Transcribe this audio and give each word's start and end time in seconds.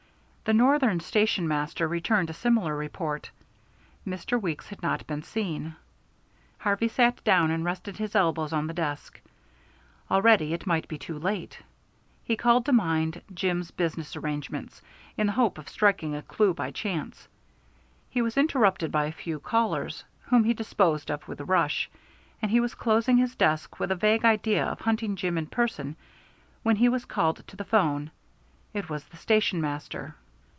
The 0.43 0.55
Northern 0.57 0.99
Station 0.99 1.47
master 1.47 1.87
returned 1.87 2.29
a 2.29 2.33
similar 2.33 2.75
report: 2.75 3.31
Mr. 4.05 4.41
Weeks 4.41 4.67
had 4.67 4.83
not 4.83 5.07
been 5.07 5.23
seen. 5.23 5.77
Harvey 6.59 6.89
sat 6.89 7.23
down 7.23 7.51
and 7.51 7.63
rested 7.63 7.95
his 7.95 8.15
elbows 8.17 8.51
on 8.51 8.67
the 8.67 8.73
desk. 8.73 9.21
Already 10.09 10.53
it 10.53 10.67
might 10.67 10.89
be 10.89 10.97
too 10.97 11.17
late. 11.17 11.57
He 12.25 12.35
called 12.35 12.65
to 12.65 12.73
mind 12.73 13.21
Jim's 13.33 13.71
business 13.71 14.13
arrangements, 14.17 14.81
in 15.15 15.27
the 15.27 15.31
hope 15.33 15.57
of 15.57 15.69
striking 15.69 16.13
a 16.15 16.21
clew 16.21 16.53
by 16.53 16.69
chance. 16.71 17.29
He 18.09 18.21
was 18.21 18.35
interrupted 18.35 18.91
by 18.91 19.05
a 19.05 19.11
few 19.13 19.39
callers, 19.39 20.03
whom 20.23 20.43
he 20.43 20.53
disposed 20.53 21.09
of 21.09 21.25
with 21.29 21.39
a 21.39 21.45
rush; 21.45 21.89
and 22.41 22.51
he 22.51 22.59
was 22.59 22.75
closing 22.75 23.15
his 23.15 23.35
desk 23.35 23.79
with 23.79 23.89
a 23.91 23.95
vague 23.95 24.25
idea 24.25 24.65
of 24.65 24.81
hunting 24.81 25.15
Jim 25.15 25.37
in 25.37 25.47
person 25.47 25.95
when 26.61 26.75
he 26.75 26.89
was 26.89 27.05
called 27.05 27.41
to 27.47 27.55
the 27.55 27.63
'phone. 27.63 28.11
It 28.73 28.89
was 28.89 29.05
the 29.05 29.17
station 29.17 29.61
master. 29.61 30.13